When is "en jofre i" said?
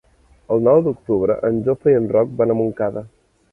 1.51-1.99